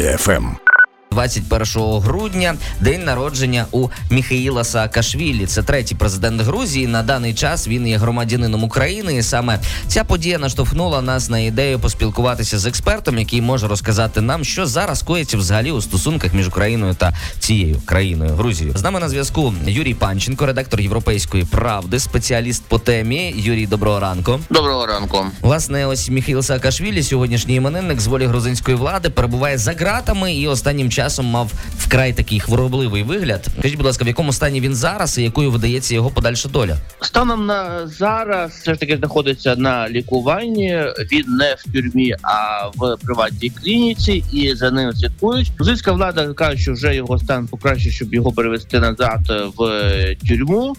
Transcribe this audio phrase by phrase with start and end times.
[0.00, 0.69] ФМ.
[1.12, 5.46] 21 грудня день народження у Міхаїла Саакашвілі.
[5.46, 6.86] Це третій президент Грузії.
[6.86, 9.16] На даний час він є громадянином України.
[9.16, 14.44] І саме ця подія наштовхнула нас на ідею поспілкуватися з експертом, який може розказати нам,
[14.44, 18.76] що зараз коїться взагалі у стосунках між Україною та цією країною Грузією.
[18.76, 23.34] З нами на зв'язку Юрій Панченко, редактор Європейської правди, спеціаліст по темі.
[23.36, 24.40] Юрій, доброго ранку.
[24.50, 25.26] Доброго ранку.
[25.40, 30.90] Власне, ось Міхаїл Саакашвілі, сьогоднішній іменинник з волі грузинської влади, перебуває за ґратами і останнім
[30.90, 33.46] часом мав вкрай такий хворобливий вигляд.
[33.58, 36.76] Скажіть, будь ласка, в якому стані він зараз і якою видається його подальша доля?
[37.00, 40.84] Станом на зараз все ж таки знаходиться на лікуванні.
[41.12, 45.52] Він не в тюрмі, а в приватній клініці, і за ним слідкують.
[45.56, 49.20] Грузинська влада каже, що вже його стан покраще, щоб його перевести назад
[49.56, 50.76] в тюрму.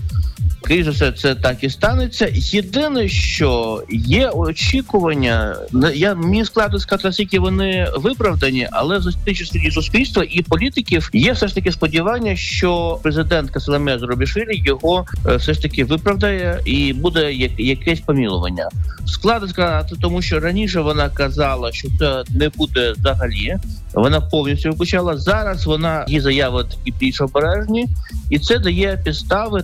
[0.71, 2.29] Скоріше за все, це так і станеться.
[2.33, 5.55] Єдине, що є очікування,
[5.93, 9.15] я мені складно сказати, наскільки вони виправдані, але з
[9.51, 15.35] серед суспільства і політиків є все ж таки сподівання, що президент Касаламе Зробішвілі його е,
[15.35, 18.69] все ж таки виправдає і буде якесь помілування.
[19.05, 23.57] Складно сказати, тому що раніше вона казала, що це не буде взагалі.
[23.93, 25.17] Вона повністю виключала.
[25.17, 27.87] Зараз вона її заяви такі більш обережні,
[28.29, 29.63] і це дає підстави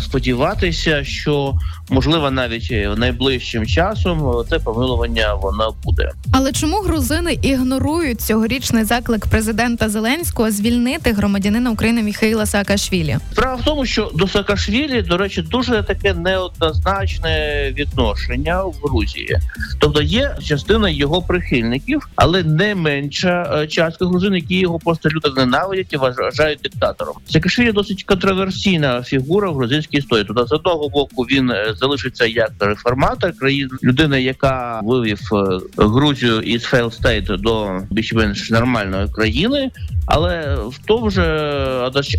[0.00, 1.54] сподіватися, що
[1.90, 6.10] можливо навіть найближчим часом це помилування воно буде.
[6.32, 13.16] Але чому грузини ігнорують цьогорічний заклик президента Зеленського звільнити громадянина України Міхаїла Саакашвілі?
[13.32, 19.38] Справа в тому, що до Саакашвілі, до речі, дуже таке неоднозначне відношення в Грузії,
[19.78, 25.30] тобто є частина його прихильників, але не менша е, частка грузин, які його просто люто
[25.30, 27.14] ненавидять і вважають диктатором.
[27.30, 30.24] Саакашвілі досить контроверсійна фігура в грузинській історії.
[30.28, 36.40] Тобто, з одного боку він е, залишиться як реформатор країн, людина, яка вивів е, Грузію
[36.40, 39.70] із failed state до більш-менш нормальної країни,
[40.06, 41.24] але в тому же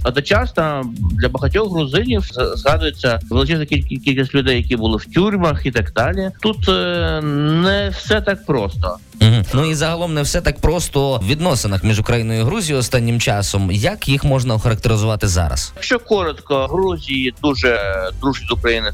[0.05, 2.23] одночасно для багатьох грузинів
[2.55, 6.29] згадується величезна кількість людей, які були в тюрмах і так далі.
[6.41, 8.97] Тут е, не все так просто.
[9.21, 9.43] Угу.
[9.53, 13.71] Ну і загалом не все так просто в відносинах між Україною і Грузією останнім часом.
[13.71, 15.73] Як їх можна охарактеризувати зараз?
[15.75, 17.79] Якщо коротко, Грузії дуже
[18.21, 18.91] дружні з України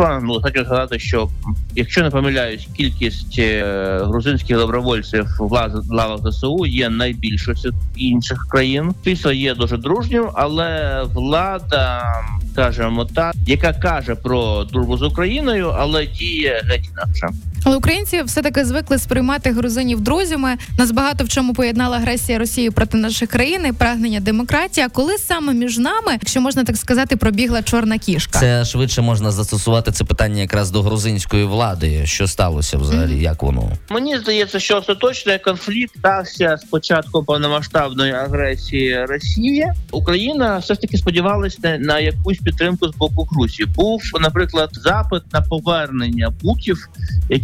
[0.00, 0.20] суспільства.
[0.22, 1.28] Ну хочу згадати, що
[1.76, 5.52] якщо не помиляюсь, кількість е, грузинських добровольців в
[5.90, 8.94] лавах ЗСУ є найбільшою серед інших країн.
[9.02, 12.14] Після є дуже дружнім, але влада
[12.52, 17.28] скажімо так, яка каже про дружбу з Україною, але діє геть інакше.
[17.64, 20.56] Але українці все таки звикли сприймати грузинів друзями.
[20.78, 24.86] Нас багато в чому поєднала агресія Росії проти наших країн і прагнення демократії.
[24.86, 29.30] А коли саме між нами, якщо можна так сказати, пробігла чорна кішка, це швидше можна
[29.30, 32.06] застосувати це питання якраз до грузинської влади.
[32.06, 33.12] Що сталося взагалі?
[33.12, 33.22] Mm-hmm.
[33.22, 39.66] Як воно мені здається, що остаточний конфлікт стався з початку повномасштабної агресії Росії.
[39.90, 43.68] Україна все ж таки сподівалася на якусь підтримку з боку Грузії.
[43.76, 46.88] Був, наприклад, запит на повернення буків,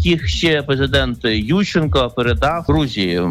[0.07, 3.23] яких ще президент Ющенко передав Грузії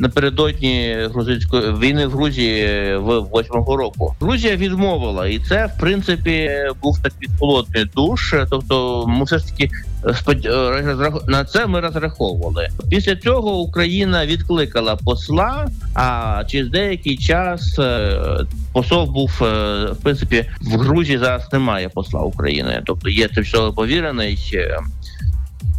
[0.00, 4.14] напередодні грузинської війни в Грузії в восьмого року.
[4.20, 6.50] Грузія відмовила, і це в принципі
[6.82, 8.34] був такий холодний душ.
[8.50, 9.70] Тобто, ми все ж таки
[11.28, 12.68] на це ми розраховували.
[12.90, 15.68] Після цього Україна відкликала посла.
[15.94, 18.18] А через деякий час е,
[18.72, 19.46] посол був е,
[19.92, 21.18] в принципі в Грузії.
[21.18, 24.36] Зараз немає посла України, тобто є тимчасово повірений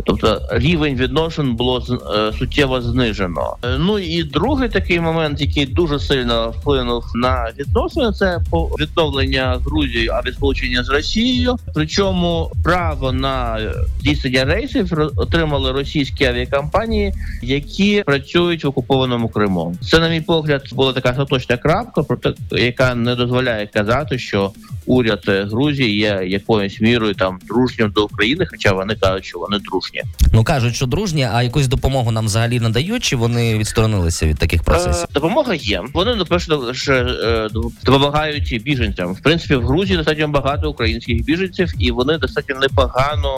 [0.07, 3.55] Тобто рівень відношень було е, суттєво знижено.
[3.63, 8.39] Е, ну і другий такий момент, який дуже сильно вплинув на відносини, це
[8.79, 11.55] відновлення Грузії авіасполучення з Росією.
[11.73, 13.59] Причому право на
[13.99, 19.75] здійснення рейсів отримали російські авіакомпанії, які працюють в окупованому Криму.
[19.81, 24.51] Це, на мій погляд, була така остаточна крапка, проте яка не дозволяє казати, що
[24.87, 30.01] уряд Грузії є якоюсь мірою там дружнім до України, хоча вони кажуть, що вони дружні.
[30.33, 34.63] Ну кажуть, що дружні, а якусь допомогу нам взагалі надають, чи вони відсторонилися від таких
[34.63, 35.03] процесів?
[35.09, 35.83] Е, допомога є.
[35.93, 37.49] Вони напевно ж е,
[37.83, 39.13] допомагають біженцям.
[39.13, 43.37] В принципі, в Грузії достатньо багато українських біженців, і вони достатньо непогано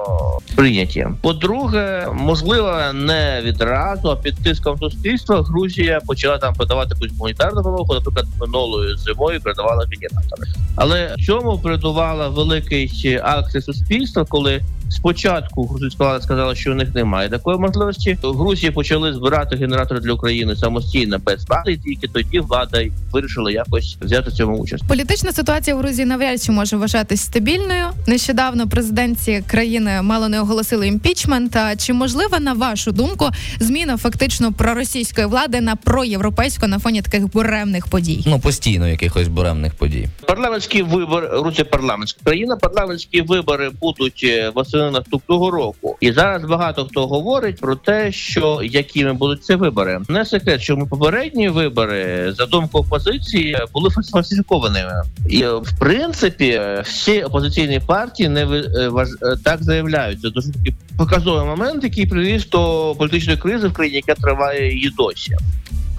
[0.55, 1.07] прийняті.
[1.21, 7.93] По-друге, можливо, не відразу а під тиском суспільства Грузія почала там подавати якусь гуманітарну допомогу,
[7.93, 10.47] наприклад, минулою зимою передавала генератори.
[10.75, 17.29] Але цьому передувала великий акція суспільства, коли Спочатку грузинська влада сказала, що у них немає
[17.29, 18.17] такої можливості.
[18.23, 23.97] Грузії почали збирати генератори для України самостійно без влади, і тільки тоді влада вирішила якось
[24.01, 24.83] взяти в цьому участь.
[24.87, 27.85] Політична ситуація в Грузії навряд чи може вважатись стабільною.
[28.07, 31.55] Нещодавно президенці країни мало не оголосили імпічмент.
[31.55, 37.31] А Чи можлива на вашу думку зміна фактично проросійської влади на проєвропейську на фоні таких
[37.31, 38.23] буремних подій?
[38.27, 40.07] Ну постійно якихось буремних подій.
[40.27, 42.55] Парламентські вибори Грузія парламентська країна.
[42.55, 48.61] Парламентські вибори будуть е, восени наступного року, і зараз багато хто говорить про те, що
[48.63, 50.01] якими будуть ці вибори.
[50.09, 57.23] Не секрет, що ми попередні вибори за думку опозиції були фальсифікованими, і в принципі всі
[57.23, 60.21] опозиційні партії не е, е, так заявляють.
[60.21, 60.49] Це дуже
[60.97, 65.35] показовий момент, який привіз до політичної кризи в країні, яка триває і досі.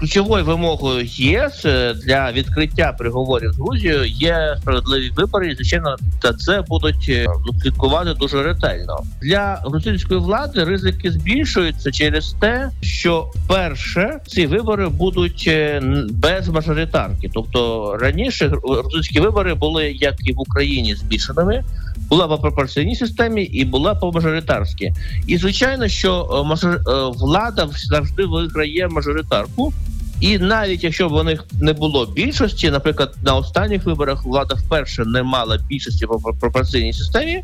[0.01, 6.33] Ключовою вимогою ЄС е, для відкриття переговорів з Грузією є справедливі вибори, і звичайно, та
[6.33, 7.25] це будуть е,
[7.61, 8.99] слідкувати дуже ретельно.
[9.21, 15.81] Для грузинської влади ризики збільшуються через те, що перше ці вибори будуть е,
[16.11, 17.29] без мажоритарки.
[17.33, 21.63] Тобто раніше гру- грузинські вибори були як і в Україні збільшеними.
[22.09, 24.93] Була по пропорційній системі і була по мажоритарськи.
[25.27, 26.81] І звичайно, що е, е,
[27.17, 29.73] влада завжди виграє мажоритарку.
[30.21, 35.05] І навіть якщо б у них не було більшості, наприклад, на останніх виборах влада вперше
[35.05, 37.43] не мала більшості по пропорційній системі,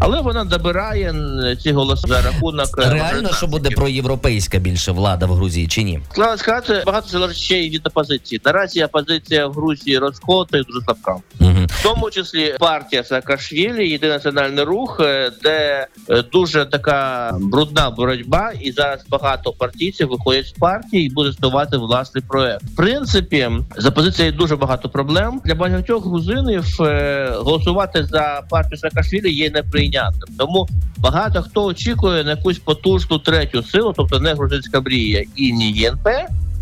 [0.00, 1.14] але вона добирає
[1.62, 6.00] ці голоси за рахунок е, Реально, що буде проєвропейська більше влада в Грузії чи ні?
[6.12, 8.40] Складно сказати, багато залежить ще й від опозиції.
[8.44, 11.16] Наразі опозиція в Грузії розкота і дуже слабка.
[11.40, 11.61] Угу.
[11.70, 18.52] В тому числі партія Саакашвілі, єдиний національний рух, е, де е, дуже така брудна боротьба,
[18.60, 22.62] і зараз багато партійців виходять з партії і буде ставати власний проект.
[22.62, 26.82] В принципі, з опозицією дуже багато проблем для багатьох грузинів.
[26.82, 30.36] е, Голосувати за партію Саакашвілі є неприйнятним.
[30.38, 30.68] Тому
[30.98, 36.08] багато хто очікує на якусь потужну третю силу, тобто не грузинська мрія і не ЄНП,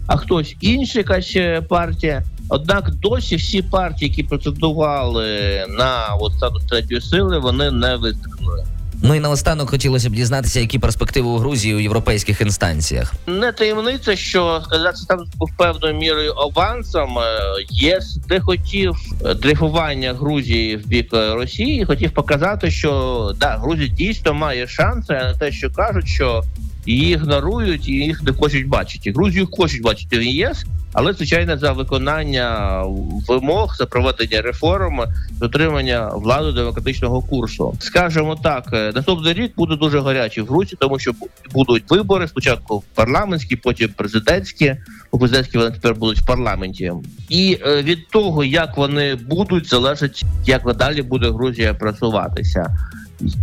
[0.06, 1.36] а хтось інший, якась
[1.68, 2.22] партія.
[2.50, 8.64] Однак досі всі партії, які претендували на от статус третьої сили, вони не вистрілили.
[9.02, 13.14] Ну і наостанок хотілося б дізнатися, які перспективи у Грузії у європейських інстанціях.
[13.26, 17.18] Не таємниця, що сказати статус був певною мірою авансом.
[17.18, 17.22] Е,
[17.70, 23.88] ЄС де хотів е, дрейфування Грузії в бік е, Росії, хотів показати, що да, Грузія
[23.88, 26.42] дійсно має шанси, а не те, що кажуть, що
[26.86, 29.12] її ігнорують і їх не хочуть бачити.
[29.12, 32.82] Грузію хочуть бачити в ЄС, але звичайно за виконання
[33.28, 35.00] вимог, за проведення реформ,
[35.32, 37.76] дотримання влади демократичного курсу.
[37.78, 41.12] Скажемо так, е, наступний рік буде дуже гарячий в Грузії, тому що
[41.52, 44.76] будуть вибори спочатку парламентські, потім президентські.
[45.10, 46.92] У президентські вони тепер будуть в парламенті,
[47.28, 52.76] і е, від того, як вони будуть, залежить, як надалі буде Грузія просуватися.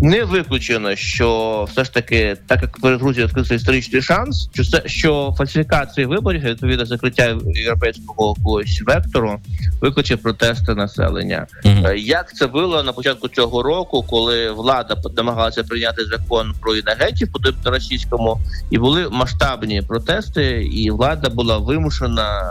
[0.02, 4.82] Не виключено, що все ж таки, так як перед Грузією відкрився історичний шанс, що це
[4.86, 9.40] що фальсифікації виборів відповідно закриття європейського якогось вектору
[9.82, 11.48] викличе протести населення.
[11.66, 17.32] Е, Як це було на початку цього року, коли влада намагалася прийняти закон про інагентів
[17.32, 18.40] подібно російському,
[18.70, 22.42] і були масштабні протести, і влада була вимушена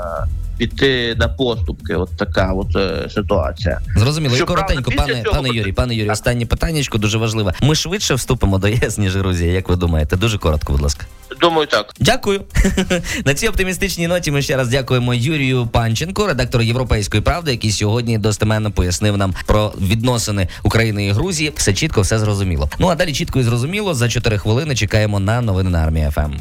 [0.59, 1.95] піти на поступки.
[1.95, 3.81] От така от е, ситуація.
[3.97, 7.53] Зрозуміло, і коротенько, після пане цього пане Юрій, пане Юрій, останнє питаннячко дуже важливе.
[7.63, 9.53] Ми швидше вступимо до ЄС, ніж Грузія.
[9.53, 10.17] Як ви думаєте?
[10.17, 11.07] Дуже коротко, будь ласка.
[11.41, 11.95] Думаю, так.
[12.01, 12.41] Дякую.
[13.25, 18.19] На цій оптимістичній ноті ми ще раз дякуємо Юрію Панченко, редактору Європейської правди, який сьогодні
[18.19, 21.53] достеменно пояснив нам про відносини України і Грузії.
[21.57, 22.71] Все чітко, все зрозуміло.
[22.79, 23.95] Ну а далі чітко і зрозуміло.
[23.95, 26.33] За 4 хвилини чекаємо на новини на армії ФМ.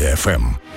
[0.00, 0.69] Армія ФМ.